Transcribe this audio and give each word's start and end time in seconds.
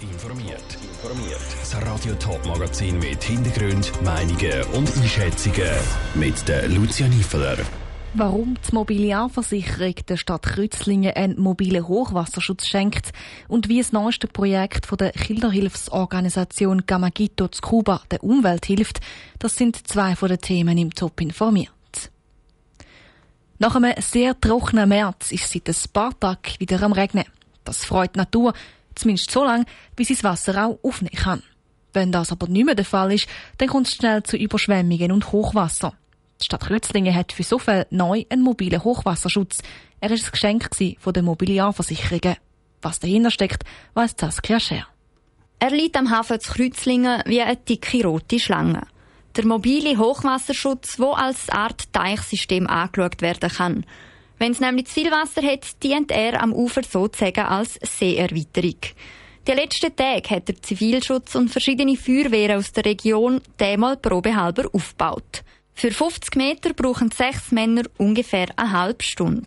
informiert. 0.00 0.78
Informiert. 0.82 1.40
Das 1.60 1.74
Radio 1.82 2.14
Top 2.14 2.44
Magazin 2.46 2.98
mit 2.98 3.22
Hintergrund, 3.22 3.92
Meinungen 4.02 4.62
und 4.72 4.96
Einschätzungen 4.96 5.70
mit 6.14 6.48
der 6.48 6.68
Lucia 6.68 7.08
Niefeler. 7.08 7.58
Warum 8.14 8.56
die 8.68 8.74
Mobiliarversicherung 8.74 9.94
der 10.08 10.16
Stadt 10.16 10.42
Kreuzlingen 10.42 11.14
einen 11.14 11.40
mobilen 11.40 11.88
Hochwasserschutz 11.88 12.66
schenkt 12.66 13.12
und 13.48 13.68
wie 13.68 13.78
das 13.78 13.92
neueste 13.92 14.28
Projekt 14.28 14.86
von 14.86 14.98
der 14.98 15.12
Kinderhilfsorganisation 15.12 16.84
Gamagito 16.86 17.48
zu 17.48 17.60
Kuba 17.62 18.02
der 18.10 18.22
Umwelt 18.22 18.66
hilft, 18.66 19.00
das 19.38 19.56
sind 19.56 19.88
zwei 19.88 20.14
von 20.14 20.28
den 20.28 20.40
Themen 20.40 20.76
im 20.78 20.94
Top 20.94 21.20
informiert. 21.20 21.70
Nach 23.58 23.76
einem 23.76 23.94
sehr 24.00 24.38
trockenen 24.38 24.88
März 24.88 25.32
ist 25.32 25.50
seit 25.50 25.68
ein 25.68 25.92
paar 25.92 26.18
Tagen 26.18 26.54
wieder 26.58 26.82
am 26.82 26.92
Regnen. 26.92 27.24
Das 27.64 27.84
freut 27.84 28.14
die 28.14 28.18
Natur, 28.18 28.52
zumindest 28.94 29.30
so 29.30 29.44
lange, 29.44 29.64
wie 29.96 30.04
sie 30.04 30.14
das 30.14 30.24
Wasser 30.24 30.66
auch 30.66 30.78
aufnehmen 30.82 31.16
kann. 31.16 31.42
Wenn 31.92 32.12
das 32.12 32.32
aber 32.32 32.48
nicht 32.48 32.64
mehr 32.64 32.74
der 32.74 32.84
Fall 32.84 33.12
ist, 33.12 33.26
dann 33.58 33.68
kommt 33.68 33.86
es 33.86 33.94
schnell 33.94 34.22
zu 34.22 34.36
Überschwemmungen 34.36 35.12
und 35.12 35.32
Hochwasser. 35.32 35.94
Die 36.40 36.46
Stadt 36.46 36.70
Rützlingen 36.70 37.14
hat 37.14 37.32
für 37.32 37.42
so 37.42 37.58
viel 37.58 37.86
neu 37.90 38.24
einen 38.28 38.42
mobilen 38.42 38.82
Hochwasserschutz. 38.82 39.62
Er 40.00 40.10
ist 40.10 40.24
ein 40.24 40.32
Geschenk 40.32 40.68
von 40.98 41.12
den 41.12 41.24
Mobiliarversicherungen. 41.24 42.36
Was 42.80 42.98
dahinter 42.98 43.30
steckt, 43.30 43.62
weiss 43.94 44.14
Saskia 44.18 44.58
Scher. 44.58 44.86
Er 45.60 45.70
liegt 45.70 45.96
am 45.96 46.10
Hafen 46.10 46.40
zu 46.40 46.54
Kreuzlingen 46.54 47.22
wie 47.26 47.40
eine 47.40 47.56
dicke 47.56 48.02
rote 48.02 48.40
Schlange. 48.40 48.82
Der 49.36 49.46
mobile 49.46 49.96
Hochwasserschutz, 49.96 50.98
wo 50.98 51.12
als 51.12 51.48
Art 51.48 51.92
Teichsystem 51.92 52.66
angeschaut 52.66 53.22
werden 53.22 53.50
kann. 53.50 53.86
Wenn 54.42 54.50
es 54.50 54.58
nämlich 54.58 54.88
zu 54.88 54.94
viel 54.94 55.12
Wasser 55.12 55.40
hat, 55.40 55.80
dient 55.84 56.10
er 56.10 56.42
am 56.42 56.52
Ufer 56.52 56.82
sozusagen 56.82 57.46
als 57.46 57.78
Seeerweiterung. 57.80 58.74
Die 59.46 59.52
letzten 59.52 59.94
Tage 59.94 60.30
hat 60.30 60.48
der 60.48 60.60
Zivilschutz 60.60 61.36
und 61.36 61.48
verschiedene 61.48 61.96
Feuerwehren 61.96 62.58
aus 62.58 62.72
der 62.72 62.86
Region 62.86 63.40
einmal 63.60 63.98
probehalber 63.98 64.68
aufgebaut. 64.72 65.44
Für 65.74 65.92
50 65.92 66.34
Meter 66.34 66.74
brauchen 66.74 67.12
sechs 67.12 67.52
Männer 67.52 67.84
ungefähr 67.98 68.48
eine 68.56 68.72
halbe 68.72 69.04
Stunde. 69.04 69.46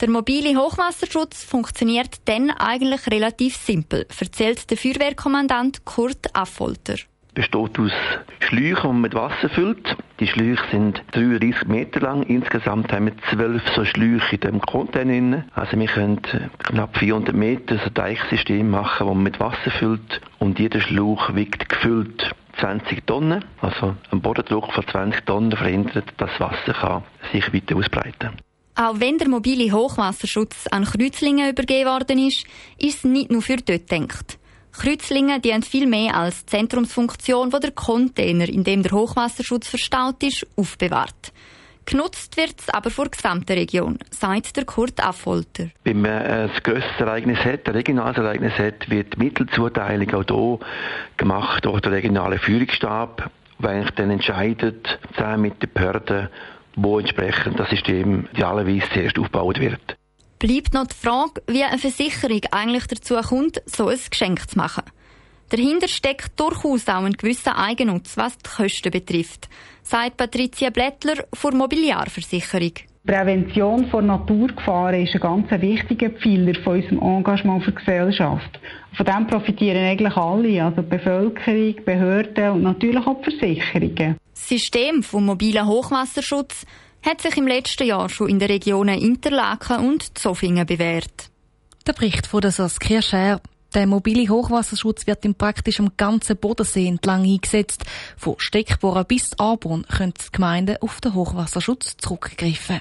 Der 0.00 0.10
mobile 0.10 0.60
Hochwasserschutz 0.60 1.44
funktioniert 1.44 2.16
dann 2.24 2.50
eigentlich 2.50 3.06
relativ 3.06 3.56
simpel, 3.56 4.08
erzählt 4.18 4.68
der 4.68 4.76
Feuerwehrkommandant 4.76 5.84
Kurt 5.84 6.34
Affolter 6.34 6.96
besteht 7.36 7.78
aus 7.78 7.92
Schläuchen, 8.40 8.82
die 8.82 8.86
man 8.88 9.00
mit 9.02 9.14
Wasser 9.14 9.48
füllt. 9.50 9.96
Die 10.18 10.26
Schläuche 10.26 10.64
sind 10.72 11.02
33 11.12 11.68
Meter 11.68 12.00
lang. 12.00 12.22
Insgesamt 12.24 12.92
haben 12.92 13.06
wir 13.06 13.12
zwölf 13.30 13.62
so 13.76 13.84
Schläuche 13.84 14.34
in 14.36 14.40
dem 14.40 14.60
Container. 14.60 15.44
Also 15.54 15.78
wir 15.78 15.86
können 15.86 16.20
knapp 16.58 16.96
400 16.96 17.36
Meter 17.36 17.76
so 17.76 17.84
ein 17.84 17.94
Deichsystem 17.94 18.70
machen, 18.70 19.06
das 19.06 19.14
man 19.14 19.22
mit 19.22 19.38
Wasser 19.38 19.70
füllt. 19.70 20.20
Und 20.38 20.58
jeder 20.58 20.80
Schlauch 20.80 21.34
wiegt 21.34 21.68
gefüllt 21.68 22.34
20 22.58 23.06
Tonnen. 23.06 23.44
Also 23.60 23.94
ein 24.10 24.22
Bodendruck 24.22 24.72
von 24.72 24.86
20 24.86 25.26
Tonnen 25.26 25.52
verhindert, 25.52 26.06
dass 26.16 26.30
das 26.30 26.40
Wasser 26.40 26.72
kann 26.72 27.02
sich 27.32 27.52
weiter 27.52 27.76
ausbreiten 27.76 28.18
kann. 28.18 28.36
Auch 28.78 29.00
wenn 29.00 29.18
der 29.18 29.28
mobile 29.28 29.72
Hochwasserschutz 29.72 30.66
an 30.70 30.84
Kreuzlingen 30.84 31.50
übergeben 31.50 31.88
worden 31.88 32.18
ist, 32.18 32.46
ist 32.78 32.98
es 32.98 33.04
nicht 33.04 33.30
nur 33.30 33.42
für 33.42 33.56
dort 33.56 33.88
gedacht. 33.88 34.38
Kreuzlingen 34.78 35.40
dienen 35.40 35.62
viel 35.62 35.86
mehr 35.86 36.14
als 36.14 36.44
Zentrumsfunktion, 36.44 37.52
wo 37.52 37.58
der 37.58 37.72
Container, 37.72 38.48
in 38.48 38.62
dem 38.62 38.82
der 38.82 38.92
Hochwasserschutz 38.92 39.68
verstaut 39.68 40.22
ist, 40.22 40.46
aufbewahrt. 40.56 41.32
Genutzt 41.86 42.36
wird 42.36 42.60
es 42.60 42.68
aber 42.68 42.90
vor 42.90 43.06
der 43.06 43.12
gesamten 43.12 43.52
Region, 43.52 43.98
sagt 44.10 44.56
der 44.56 44.64
Kurt 44.64 45.02
Affolter. 45.02 45.68
Wenn 45.84 46.02
man 46.02 46.22
ein 46.22 46.50
grösseres 46.62 47.00
Ereignis 47.00 47.38
hat, 47.38 47.66
ein 47.68 47.74
regionales 47.74 48.18
Ereignis 48.18 48.52
hat, 48.58 48.90
wird 48.90 49.14
die 49.14 49.24
Mittelzuteilung 49.24 50.12
auch 50.14 50.58
hier 50.58 50.66
gemacht 51.16 51.64
durch 51.64 51.80
den 51.80 51.92
regionalen 51.92 52.38
Führungsstab, 52.38 53.30
der 53.58 53.70
eigentlich 53.70 53.94
dann 53.94 54.10
entscheidet, 54.10 54.98
zusammen 55.14 55.42
mit 55.42 55.62
den 55.62 55.72
Behörden, 55.72 56.28
wo 56.74 56.98
entsprechend 56.98 57.58
das 57.58 57.70
System 57.70 58.28
idealerweise 58.32 58.90
zuerst 58.92 59.18
aufgebaut 59.18 59.58
wird 59.58 59.96
bleibt 60.38 60.74
noch 60.74 60.86
die 60.86 60.94
Frage, 60.94 61.42
wie 61.46 61.64
eine 61.64 61.78
Versicherung 61.78 62.40
eigentlich 62.50 62.86
dazu 62.86 63.14
kommt, 63.16 63.62
so 63.66 63.88
ein 63.88 63.98
Geschenk 64.10 64.50
zu 64.50 64.58
machen. 64.58 64.84
Dahinter 65.48 65.88
steckt 65.88 66.38
durchaus 66.40 66.88
auch 66.88 67.04
ein 67.04 67.12
gewisser 67.12 67.56
Eigennutz, 67.56 68.16
was 68.16 68.36
die 68.38 68.50
Kosten 68.50 68.90
betrifft, 68.90 69.48
sagt 69.82 70.16
Patricia 70.16 70.70
Blättler 70.70 71.24
von 71.32 71.56
Mobiliarversicherung. 71.56 72.72
Prävention 73.06 73.86
von 73.88 74.06
Naturgefahren 74.06 75.04
ist 75.04 75.14
ein 75.14 75.20
ganz 75.20 75.62
wichtiger 75.62 76.10
Pfeiler 76.10 76.54
von 76.56 76.74
unserem 76.74 77.02
Engagement 77.02 77.62
für 77.62 77.70
die 77.70 77.76
Gesellschaft. 77.76 78.60
Von 78.96 79.06
dem 79.06 79.26
profitieren 79.28 79.84
eigentlich 79.84 80.16
alle, 80.16 80.64
also 80.64 80.82
die 80.82 80.88
Bevölkerung, 80.88 81.84
Behörden 81.84 82.50
und 82.50 82.62
natürlich 82.62 83.06
auch 83.06 83.22
die 83.22 83.30
Versicherungen. 83.30 84.16
Das 84.34 84.48
System 84.48 85.04
vom 85.04 85.26
mobilen 85.26 85.68
Hochwasserschutz 85.68 86.66
hat 87.06 87.22
sich 87.22 87.36
im 87.36 87.46
letzten 87.46 87.86
Jahr 87.86 88.08
schon 88.08 88.28
in 88.28 88.40
den 88.40 88.50
Regionen 88.50 89.00
Interlaken 89.00 89.88
und 89.88 90.18
Zofingen 90.18 90.66
bewährt. 90.66 91.30
Der 91.86 91.92
Bericht 91.92 92.26
von 92.26 92.40
der 92.40 92.50
Saskia 92.50 93.00
Scher. 93.00 93.40
Der 93.74 93.86
mobile 93.86 94.28
Hochwasserschutz 94.28 95.06
wird 95.06 95.24
im 95.24 95.34
praktisch 95.34 95.78
am 95.80 95.96
ganzen 95.96 96.36
Bodensee 96.36 96.88
entlang 96.88 97.24
eingesetzt. 97.24 97.84
Von 98.16 98.34
Steckbohren 98.38 99.06
bis 99.06 99.38
Aarborn 99.38 99.84
können 99.86 100.14
die 100.14 100.32
Gemeinden 100.32 100.78
auf 100.80 101.00
den 101.00 101.14
Hochwasserschutz 101.14 101.96
zurückgreifen. 101.98 102.80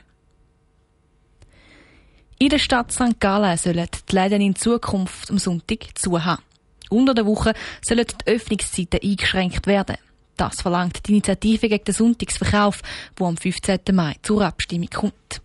In 2.39 2.49
der 2.49 2.59
Stadt 2.59 2.91
St. 2.91 3.19
Gallen 3.19 3.57
sollen 3.57 3.87
die 4.09 4.15
Läden 4.15 4.41
in 4.41 4.55
Zukunft 4.55 5.29
am 5.29 5.37
Sonntag 5.37 5.85
zu 5.95 6.23
haben. 6.23 6.41
Unter 6.89 7.13
der 7.13 7.25
Woche 7.25 7.53
sollen 7.81 8.05
die 8.05 8.31
Öffnungszeiten 8.31 8.99
eingeschränkt 9.03 9.67
werden. 9.67 9.97
Das 10.37 10.61
verlangt 10.61 11.07
die 11.07 11.11
Initiative 11.11 11.69
gegen 11.69 11.83
den 11.83 11.93
Sonntagsverkauf, 11.93 12.81
wo 13.15 13.25
am 13.25 13.37
15. 13.37 13.79
Mai 13.93 14.15
zur 14.21 14.41
Abstimmung 14.41 14.89
kommt. 14.89 15.41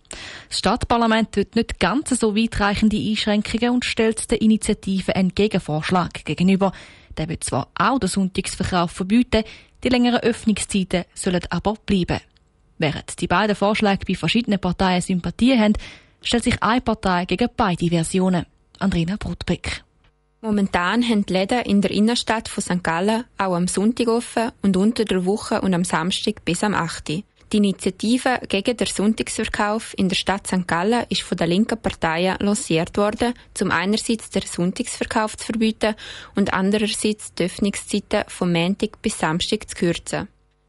Das 0.49 0.59
Stadtparlament 0.59 1.37
wird 1.37 1.55
nicht 1.55 1.79
ganz 1.79 2.11
so 2.11 2.35
weitreichende 2.35 2.99
Einschränkungen 2.99 3.71
und 3.71 3.85
stellt 3.85 4.31
der 4.31 4.43
Initiative 4.43 5.15
einen 5.15 5.35
Gegenvorschlag 5.35 6.25
gegenüber. 6.25 6.73
Der 7.17 7.29
wird 7.29 7.45
zwar 7.45 7.69
auch 7.79 7.99
den 7.99 8.09
Sonntagsverkauf 8.09 8.91
verbieten, 8.91 9.45
die 9.85 9.89
längeren 9.89 10.21
Öffnungszeiten 10.21 11.05
sollen 11.15 11.43
aber 11.51 11.75
bleiben. 11.87 12.21
Während 12.79 13.21
die 13.21 13.27
beiden 13.27 13.57
Vorschläge 13.57 14.05
bei 14.07 14.15
verschiedenen 14.15 14.59
Parteien 14.59 15.03
Sympathie 15.03 15.59
haben, 15.59 15.75
stellt 16.23 16.45
sich 16.45 16.63
eine 16.63 16.81
Partei 16.81 17.27
gegen 17.27 17.49
beide 17.57 17.89
Versionen. 17.89 18.47
Andrina 18.79 19.17
Brutbeck. 19.17 19.85
Momentan 20.43 21.07
haben 21.07 21.27
die 21.27 21.35
Läden 21.35 21.61
in 21.67 21.83
der 21.83 21.91
Innenstadt 21.91 22.49
von 22.49 22.63
St. 22.63 22.83
Gallen 22.83 23.25
auch 23.37 23.55
am 23.55 23.69
Sonntag 23.69 24.09
offen 24.09 24.53
und 24.63 24.75
unter 24.75 25.05
der 25.05 25.27
Woche 25.27 25.61
und 25.61 25.75
am 25.75 25.85
Samstag 25.85 26.47
bis 26.47 26.65
am 26.65 26.73
8. 26.73 27.09
Die 27.53 27.57
Initiative 27.57 28.41
gegen 28.49 28.75
den 28.75 28.87
Sonntagsverkauf 28.87 29.93
in 29.99 30.09
der 30.09 30.17
Stadt 30.17 30.47
St. 30.47 30.67
Gallen 30.67 31.05
ist 31.11 31.23
von 31.23 31.37
der 31.37 31.47
linken 31.47 31.77
Partei 31.77 32.35
lanciert 32.39 32.97
worden, 32.97 33.35
um 33.61 33.71
einerseits 33.71 34.31
den 34.31 34.43
Sonntagsverkauf 34.43 35.37
zu 35.37 35.45
verbieten 35.47 35.95
und 36.37 36.55
andererseits 36.55 37.35
die 37.35 37.45
Öffnungszeiten 37.45 38.25
vom 38.29 38.51
Montag 38.51 39.03
bis 39.03 39.19
Samstag 39.19 39.69
zu 39.69 39.77
kürzen. 39.77 40.29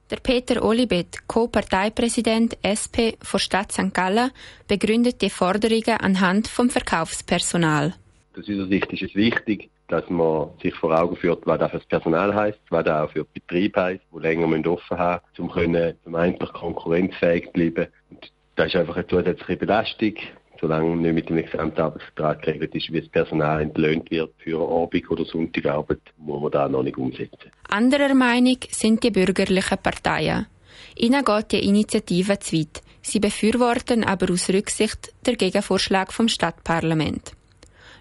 Der 0.10 0.18
Peter 0.18 0.62
Olibet, 0.66 1.26
Co-Parteipräsident 1.28 2.58
SP 2.68 3.16
von 3.22 3.40
Stadt 3.40 3.72
St. 3.72 3.94
Gallen, 3.94 4.32
begründet 4.68 5.22
die 5.22 5.30
Forderungen 5.30 5.98
anhand 6.02 6.50
vom 6.50 6.70
Verkaufspersonal. 6.70 7.94
Aus 8.38 8.48
unserer 8.48 8.68
Sicht 8.68 8.94
ist 8.94 9.02
es 9.02 9.16
wichtig, 9.16 9.70
dass 9.90 10.10
man 10.10 10.52
sich 10.62 10.74
vor 10.76 10.98
Augen 10.98 11.18
führt, 11.18 11.46
was 11.46 11.60
das 11.60 11.72
für 11.72 11.78
das 11.80 11.88
Personal 11.88 12.34
heisst, 12.34 12.60
was 12.70 12.86
das 12.86 13.04
auch 13.04 13.12
für 13.12 13.26
den 13.26 13.34
Betrieb 13.34 13.76
heisst, 13.76 14.04
die 14.14 14.20
länger 14.20 14.72
offen 14.72 14.98
haben 14.98 15.22
müssen, 15.32 15.42
um 15.42 15.52
können, 15.52 15.94
zum 16.04 16.54
konkurrenzfähig 16.54 17.48
zu 17.48 17.52
bleiben. 17.52 17.88
Und 18.10 18.32
das 18.56 18.68
ist 18.68 18.76
einfach 18.78 18.96
eine 18.96 19.08
zusätzliche 19.08 19.58
Belastung, 19.58 20.14
solange 20.62 20.96
nicht 20.96 21.14
mit 21.14 21.30
dem 21.30 21.44
Gesamtarbeitsvertrag 21.44 22.42
geregelt 22.42 22.74
ist, 22.74 22.94
wie 22.94 23.02
das 23.02 23.10
Personal 23.10 23.62
entlöhnt 23.62 24.10
wird 24.12 24.34
für 24.38 24.60
Abend- 24.60 25.12
oder 25.12 25.26
Sonntagarbeit, 25.26 26.02
muss 26.18 26.42
man 26.42 26.52
da 26.52 26.70
noch 26.70 26.84
nicht 26.84 26.98
umsetzen. 26.98 27.52
Anderer 27.68 28.14
Meinung 28.14 28.58
sind 28.70 29.04
die 29.04 29.12
bürgerlichen 29.12 29.78
Parteien. 29.78 30.48
Ihnen 30.96 31.26
geht 31.26 31.52
die 31.52 31.68
Initiative 31.68 32.40
zu 32.40 32.58
weit. 32.58 32.82
Sie 33.02 33.20
befürworten 33.20 34.06
aber 34.06 34.32
aus 34.32 34.50
Rücksicht 34.50 35.14
der 35.26 35.36
Gegenvorschlag 35.36 36.14
vom 36.14 36.28
Stadtparlament. 36.28 37.34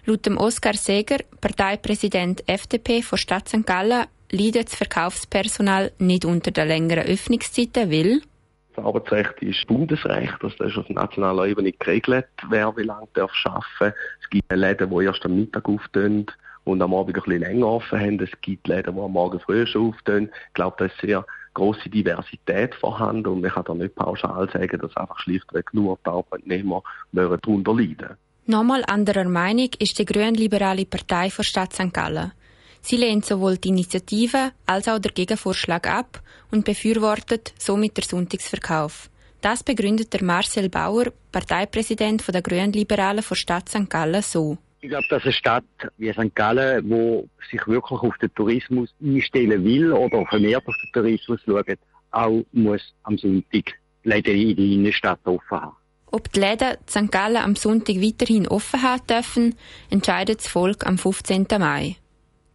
Laut 0.05 0.25
dem 0.25 0.37
Oskar 0.37 0.73
Seger, 0.73 1.19
Parteipräsident 1.41 2.43
FDP 2.47 3.03
von 3.03 3.19
Stadt 3.19 3.47
St. 3.47 3.65
Gallen, 3.67 4.07
leidet 4.31 4.67
das 4.67 4.75
Verkaufspersonal 4.75 5.91
nicht 5.99 6.25
unter 6.25 6.49
den 6.49 6.67
längeren 6.67 7.05
Öffnungszeiten, 7.05 7.91
weil 7.91 8.21
das 8.75 8.83
Arbeitsrecht 8.83 9.41
ist 9.41 9.67
Bundesrecht, 9.67 10.37
das 10.41 10.53
ist 10.53 10.77
auf 10.77 10.89
nationaler 10.89 11.45
Ebene 11.45 11.73
geregelt, 11.73 12.25
wer 12.49 12.75
wie 12.77 12.83
lange 12.83 13.07
darf 13.13 13.31
arbeiten. 13.43 13.95
Es 14.23 14.29
gibt 14.29 14.51
Läden, 14.51 14.89
die 14.89 15.05
erst 15.05 15.23
am 15.25 15.35
Mittag 15.35 15.69
auftun 15.69 16.25
und 16.63 16.81
am 16.81 16.93
Abend 16.95 17.15
ein 17.15 17.21
bisschen 17.21 17.41
länger 17.41 17.67
offen 17.67 17.99
haben. 17.99 18.19
Es 18.21 18.31
gibt 18.41 18.67
Läden, 18.67 18.95
die 18.95 19.01
am 19.01 19.11
Morgen 19.11 19.39
früher 19.39 19.67
schon 19.67 19.89
auftun. 19.89 20.31
Ich 20.47 20.53
glaube, 20.53 20.77
da 20.79 20.85
ist 20.85 20.97
sehr 20.99 21.25
große 21.53 21.89
Diversität 21.89 22.73
vorhanden 22.73 23.27
und 23.27 23.41
man 23.41 23.51
kann 23.51 23.65
da 23.65 23.73
nicht 23.75 23.93
pauschal 23.93 24.49
sagen, 24.51 24.79
dass 24.79 24.95
einfach 24.97 25.19
schlichtweg 25.19 25.73
nur 25.73 25.99
die 26.03 26.09
Arbeitnehmer 26.09 26.81
darunter 27.11 27.75
leiden. 27.75 28.17
Nochmal 28.47 28.83
anderer 28.87 29.25
Meinung 29.25 29.69
ist 29.77 29.99
die 29.99 30.05
grünliberale 30.05 30.85
Partei 30.85 31.29
für 31.29 31.43
Stadt 31.43 31.73
St. 31.73 31.93
Gallen. 31.93 32.31
Sie 32.81 32.97
lehnt 32.97 33.23
sowohl 33.23 33.57
die 33.57 33.69
Initiative 33.69 34.51
als 34.65 34.87
auch 34.87 34.97
den 34.97 35.13
Gegenvorschlag 35.13 35.87
ab 35.87 36.21
und 36.49 36.65
befürwortet 36.65 37.53
somit 37.59 37.97
den 37.97 38.03
Sonntagsverkauf. 38.03 39.11
Das 39.41 39.63
begründet 39.63 40.11
der 40.13 40.23
Marcel 40.23 40.69
Bauer, 40.69 41.05
Parteipräsident 41.31 42.27
der 42.27 42.41
Grünliberalen 42.41 43.23
der 43.27 43.35
Stadt 43.35 43.69
St. 43.69 43.87
Gallen, 43.87 44.23
so. 44.23 44.57
Ich 44.81 44.89
glaube, 44.89 45.05
dass 45.11 45.21
eine 45.21 45.33
Stadt 45.33 45.63
wie 45.97 46.11
St. 46.11 46.33
Gallen, 46.33 46.89
wo 46.89 47.29
sich 47.51 47.65
wirklich 47.67 48.01
auf 48.01 48.17
den 48.17 48.33
Tourismus 48.33 48.89
einstellen 48.99 49.63
will 49.63 49.91
oder 49.93 50.25
vermehrt 50.25 50.67
auf 50.67 50.75
den 50.83 50.91
Tourismus 50.91 51.39
schaut, 51.45 51.77
auch 52.09 52.43
muss 52.51 52.81
am 53.03 53.19
Sonntag 53.19 53.73
Läden 54.03 54.35
in 54.35 54.55
der 54.55 54.65
Innenstadt 54.65 55.19
offen 55.25 55.61
haben. 55.61 55.75
Ob 56.11 56.31
die 56.33 56.41
Läden 56.41 56.75
St. 56.89 57.09
Gallen 57.09 57.37
am 57.37 57.55
Sonntag 57.55 57.95
weiterhin 57.95 58.47
offen 58.47 58.81
haben 58.81 59.07
dürfen, 59.07 59.55
entscheidet 59.89 60.39
das 60.39 60.47
Volk 60.47 60.85
am 60.85 60.97
15. 60.97 61.47
Mai. 61.57 61.95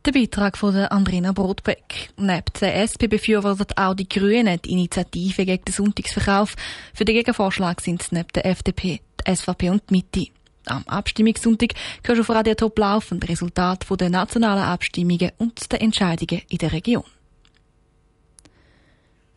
Der 0.05 0.13
Beitrag 0.13 0.59
von 0.59 0.75
der 0.75 0.93
Andrina 0.93 1.33
Brotbeck. 1.33 2.11
Neben 2.17 2.45
der 2.61 2.83
SP 2.85 3.09
befürwortet 3.09 3.73
auch 3.77 3.95
die 3.95 4.09
Grünen 4.09 4.61
die 4.63 4.73
Initiative 4.73 5.45
gegen 5.45 5.65
den 5.65 5.73
Sonntagsverkauf. 5.73 6.55
Für 6.95 7.05
den 7.05 7.17
Gegenvorschlag 7.17 7.81
sind 7.81 8.03
es 8.03 8.13
neben 8.13 8.29
der 8.35 8.47
FDP, 8.47 9.01
die 9.27 9.35
SVP 9.35 9.71
und 9.71 9.83
die 9.91 9.95
Mitte. 9.95 10.31
Am 10.67 10.85
Abstimmungssonntag 10.87 11.71
hörst 12.05 12.19
du 12.19 12.23
auf 12.23 12.31
Radio 12.31 12.55
Top 12.55 12.79
laufen 12.79 13.23
Resultat 13.23 13.87
der 13.99 14.11
nationalen 14.11 14.65
Abstimmungen 14.65 15.33
und 15.39 15.73
der 15.73 15.81
Entscheidungen 15.81 16.43
in 16.49 16.59
der 16.59 16.73
Region. 16.73 17.05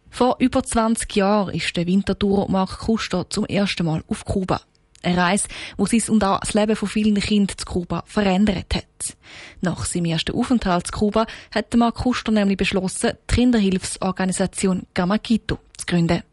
Vor 0.10 0.38
über 0.40 0.64
20 0.64 1.16
Jahren 1.16 1.54
ist 1.54 1.76
der 1.76 1.88
Wintertour 1.88 2.50
Mark 2.50 2.80
Kuster 2.80 3.30
zum 3.30 3.46
ersten 3.46 3.86
Mal 3.86 4.04
auf 4.08 4.26
Kuba. 4.26 4.62
Eine 5.02 5.18
Reise, 5.18 5.48
wo 5.78 5.86
sein 5.86 6.02
und 6.10 6.24
auch 6.24 6.42
das 6.42 6.54
Leben 6.54 6.76
von 6.76 6.90
vielen 6.90 7.16
Kindern 7.16 7.58
zu 7.58 7.66
Kuba 7.66 8.04
verändert 8.06 8.76
hat. 8.76 9.16
Nach 9.62 9.86
seinem 9.86 10.06
ersten 10.06 10.36
Aufenthalt 10.36 10.88
zu 10.88 10.94
Kuba 10.94 11.26
hat 11.54 11.74
Mark 11.76 11.96
Kuster 11.96 12.32
nämlich 12.32 12.58
beschlossen, 12.58 13.12
die 13.30 13.36
Kinderhilfsorganisation 13.36 14.88
Gamakito 14.94 15.60
zu 15.78 15.86
gründen. 15.86 16.24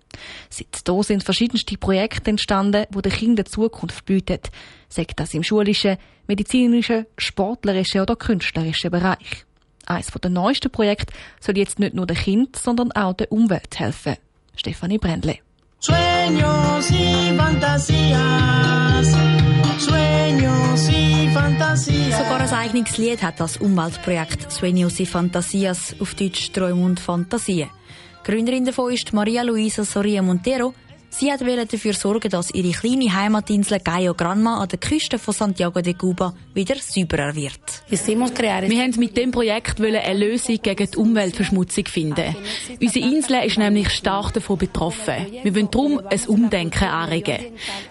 Seitdem 0.51 1.03
sind 1.03 1.23
verschiedenste 1.23 1.77
Projekte 1.77 2.31
entstanden, 2.31 2.87
die 2.93 3.03
den 3.03 3.13
Kindern 3.13 3.47
Zukunft 3.47 4.05
bieten. 4.05 4.41
Sei 4.89 5.07
das 5.15 5.35
im 5.35 5.43
schulischen, 5.43 5.99
medizinischen, 6.27 7.07
sportlerischen 7.19 8.01
oder 8.01 8.17
künstlerischen 8.17 8.91
Bereich. 8.91 9.46
Eines 9.87 10.07
der 10.09 10.31
neuesten 10.31 10.71
Projekte 10.71 11.15
soll 11.41 11.57
jetzt 11.57 11.79
nicht 11.79 11.95
nur 11.95 12.07
den 12.07 12.17
Kind, 12.17 12.57
sondern 12.57 12.93
auch 12.93 13.15
der 13.15 13.31
Umwelt 13.31 13.79
helfen. 13.79 14.17
Stefanie 14.57 14.99
Brändle. 14.99 15.39
Sueños 15.79 16.91
y 16.91 17.37
fantasías. 17.37 19.07
Sueños 19.79 20.89
y 20.91 21.29
fantasías. 21.33 22.19
Sogar 22.19 22.41
ein 22.41 22.53
eigenes 22.53 22.99
Lied 22.99 23.23
hat 23.23 23.39
das 23.39 23.59
Umweltprojekt 23.59 24.51
Sueños 24.51 24.99
y 24.99 25.07
Fantasias, 25.07 25.95
auf 26.01 26.15
Deutsch 26.15 26.51
Träume 26.53 26.85
und 26.85 26.99
Fantasien. 26.99 27.71
Gründerin 28.25 28.65
davon 28.65 28.93
ist 28.93 29.13
Maria 29.13 29.43
Luisa 29.43 29.85
Soria 29.85 30.23
Montero, 30.23 30.75
Sie 31.19 31.33
hat 31.33 31.41
dafür 31.41 31.95
sorgen, 31.95 32.29
dass 32.29 32.51
ihre 32.51 32.73
kleine 32.73 33.11
Heimatinsel 33.11 33.81
Gayo 33.81 34.13
Granma 34.13 34.61
an 34.61 34.69
der 34.69 34.79
Küste 34.79 35.19
von 35.19 35.33
Santiago 35.33 35.81
de 35.81 35.95
Cuba 35.95 36.35
wieder 36.53 36.77
sauberer 36.77 37.35
wird. 37.35 37.59
Wir 37.89 38.83
haben 38.83 38.95
mit 38.99 39.17
dem 39.17 39.31
Projekt 39.31 39.81
eine 39.81 40.13
Lösung 40.13 40.59
gegen 40.61 40.91
die 40.91 40.97
Umweltverschmutzung 40.99 41.87
finden. 41.87 42.37
Unsere 42.83 43.15
Insel 43.15 43.45
ist 43.47 43.57
nämlich 43.57 43.89
stark 43.93 44.35
davon 44.35 44.59
betroffen. 44.59 45.15
Wir 45.43 45.55
wollen 45.55 45.71
darum 45.71 46.03
ein 46.07 46.21
Umdenken 46.27 46.85
anregen. 46.85 47.39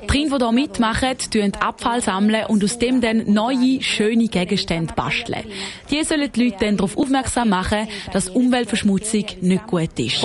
Die 0.04 0.08
Kinder, 0.08 0.38
die 0.38 0.44
hier 0.44 0.52
mitmachen, 0.52 1.18
sammeln 1.34 1.64
Abfall 1.64 2.02
sammeln 2.02 2.46
und 2.46 2.64
aus 2.64 2.78
dem 2.78 3.02
dann 3.02 3.34
neue, 3.34 3.82
schöne 3.82 4.28
Gegenstände 4.28 4.94
basteln. 4.94 5.46
Die 5.90 6.04
sollen 6.04 6.32
die 6.32 6.44
Leute 6.44 6.58
dann 6.60 6.78
darauf 6.78 6.96
aufmerksam 6.96 7.50
machen, 7.50 7.88
dass 8.14 8.30
Umweltverschmutzung 8.30 9.26
nicht 9.42 9.66
gut 9.66 9.98
ist. 9.98 10.24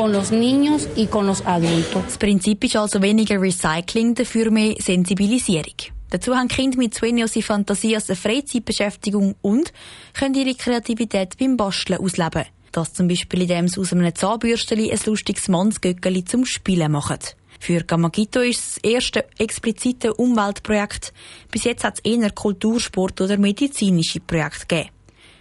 Das 2.06 2.18
Prinzip 2.18 2.64
ist 2.64 2.76
also 2.76 2.89
weniger 2.94 3.40
Recycling, 3.40 4.14
dafür 4.14 4.50
mehr 4.50 4.74
Sensibilisierung. 4.78 5.76
Dazu 6.10 6.34
haben 6.34 6.48
Kinder 6.48 6.76
mit 6.76 6.94
Sueños 6.94 7.36
y 7.36 7.42
Fantasias 7.42 8.10
eine 8.10 8.16
Freizeitbeschäftigung 8.16 9.36
und 9.42 9.72
können 10.12 10.34
ihre 10.34 10.54
Kreativität 10.54 11.38
beim 11.38 11.56
Basteln 11.56 12.00
ausleben. 12.00 12.46
Das 12.72 12.92
zum 12.92 13.08
Beispiel, 13.08 13.42
indem 13.42 13.68
sie 13.68 13.80
aus 13.80 13.92
einem 13.92 14.14
Zahnbürsteli 14.14 14.90
ein 14.90 14.98
lustiges 15.06 15.48
Mannsgöckeli 15.48 16.24
zum 16.24 16.44
Spielen 16.44 16.92
machen. 16.92 17.18
Für 17.60 17.84
Gamagito 17.84 18.40
ist 18.40 18.60
das 18.60 18.90
erste 18.90 19.26
explizite 19.38 20.14
Umweltprojekt. 20.14 21.12
Bis 21.50 21.64
jetzt 21.64 21.84
hat 21.84 21.98
es 21.98 22.10
eher 22.10 22.30
Kultursport 22.30 23.20
oder 23.20 23.36
medizinische 23.36 24.20
Projekte 24.20 24.66
gegeben. 24.66 24.90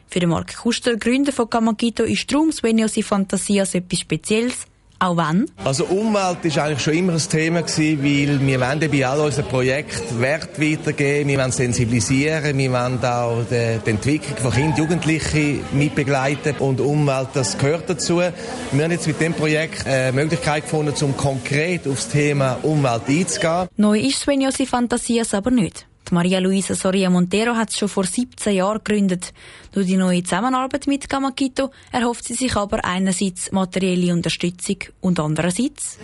Für 0.07 0.19
den 0.19 0.29
Mark 0.29 0.57
Kuster, 0.57 0.97
Gründer 0.97 1.31
von 1.31 1.49
Gamagito, 1.49 2.03
ist 2.03 2.31
darum 2.31 2.49
y 2.49 3.03
Fantasias 3.03 3.75
etwas 3.75 3.99
Spezielles, 3.99 4.65
auch 4.99 5.17
wann? 5.17 5.45
Also 5.63 5.85
Umwelt 5.85 6.43
ist 6.43 6.57
eigentlich 6.57 6.81
schon 6.81 6.93
immer 6.93 7.13
ein 7.13 7.19
Thema 7.19 7.61
gewesen, 7.61 8.03
weil 8.03 8.47
wir 8.47 8.59
wollen 8.59 8.91
bei 8.91 9.07
all 9.07 9.19
unseren 9.21 9.45
Projekten 9.45 10.21
Wert 10.21 10.59
weitergeben, 10.59 11.29
wir 11.29 11.39
wollen 11.39 11.51
sensibilisieren, 11.51 12.57
wir 12.57 12.71
wollen 12.71 13.03
auch 13.03 13.43
die, 13.49 13.79
die 13.85 13.89
Entwicklung 13.89 14.37
von 14.37 14.51
Kindern, 14.51 14.77
Jugendlichen 14.77 15.61
mitbegleiten 15.71 16.55
und 16.57 16.81
Umwelt, 16.81 17.29
das 17.33 17.57
gehört 17.57 17.89
dazu. 17.89 18.17
Wir 18.17 18.83
haben 18.83 18.91
jetzt 18.91 19.07
mit 19.07 19.19
dem 19.19 19.33
Projekt 19.33 19.85
eine 19.87 20.11
Möglichkeit 20.11 20.63
gefunden, 20.63 20.93
um 21.01 21.15
konkret 21.15 21.87
auf 21.87 21.95
das 21.95 22.09
Thema 22.09 22.57
Umwelt 22.63 23.03
einzugehen. 23.07 23.67
Neu 23.77 23.99
ist 23.99 24.19
Svenjosi 24.19 24.65
Fantasias 24.65 25.33
aber 25.33 25.51
nicht. 25.51 25.88
Die 26.09 26.15
Maria 26.15 26.39
Luisa 26.39 26.73
Soria 26.73 27.07
Montero 27.09 27.55
hat 27.55 27.69
es 27.69 27.77
schon 27.77 27.87
vor 27.87 28.03
17 28.03 28.55
Jahren 28.55 28.81
gegründet. 28.83 29.31
Durch 29.71 29.85
die 29.85 29.95
neue 29.95 30.23
Zusammenarbeit 30.23 30.87
mit 30.87 31.07
Gamakito 31.07 31.69
erhofft 31.91 32.25
sie 32.25 32.33
sich 32.33 32.55
aber 32.55 32.83
einerseits 32.83 33.51
materielle 33.51 34.11
Unterstützung 34.13 34.77
und 35.01 35.19
andererseits 35.19 35.99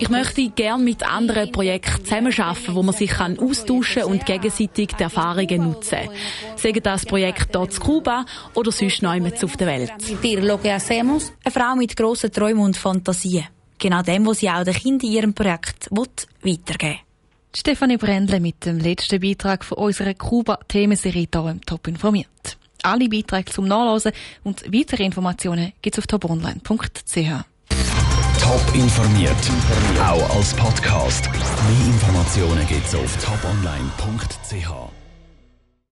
Ich 0.00 0.08
möchte 0.10 0.48
gerne 0.50 0.84
mit 0.84 1.02
anderen 1.02 1.50
Projekten 1.50 2.04
zusammenarbeiten, 2.04 2.74
wo 2.74 2.82
man 2.84 2.94
sich 2.94 3.10
kann 3.10 3.38
austauschen 3.40 4.04
und 4.04 4.26
gegenseitig 4.26 4.90
die 4.96 5.02
Erfahrungen 5.02 5.64
nutzen. 5.64 6.08
Sagen 6.54 6.82
das 6.84 7.04
Projekt 7.04 7.52
dort 7.52 7.74
in 7.74 7.80
Kuba 7.80 8.24
oder 8.54 8.70
sonst 8.70 9.02
noch 9.02 9.10
auf 9.42 9.56
der 9.56 9.66
Welt. 9.66 9.92
Eine 11.44 11.52
Frau 11.52 11.76
mit 11.76 11.96
grossen 11.96 12.30
Träumen 12.30 12.62
und 12.62 12.76
Fantasien. 12.76 13.48
Genau 13.78 14.02
dem, 14.02 14.24
was 14.24 14.38
sie 14.38 14.50
auch 14.50 14.62
den 14.62 14.74
Kindern 14.74 15.10
in 15.10 15.16
ihrem 15.16 15.34
Projekt 15.34 15.90
weitergeben 15.90 16.78
will. 16.80 17.11
Stefanie 17.54 17.98
Brändle 17.98 18.40
mit 18.40 18.64
dem 18.64 18.78
letzten 18.78 19.20
Beitrag 19.20 19.64
von 19.64 19.78
unserer 19.78 20.14
Kuba-Themenserie 20.14 21.28
hier 21.32 21.50
im 21.50 21.60
Top 21.60 21.86
informiert. 21.86 22.56
Alle 22.82 23.08
Beiträge 23.08 23.52
zum 23.52 23.66
Nachlesen 23.68 24.12
und 24.42 24.64
weitere 24.72 25.04
Informationen 25.04 25.72
gibt 25.82 25.96
es 25.96 26.02
auf 26.02 26.06
toponline.ch. 26.06 26.64
Top 28.40 28.74
informiert, 28.74 29.36
auch 30.00 30.36
als 30.36 30.54
Podcast. 30.54 31.30
Mehr 31.30 31.86
Informationen 31.86 32.66
gibt 32.66 32.86
es 32.86 32.94
auf 32.94 33.16
toponline.ch. 33.24 35.01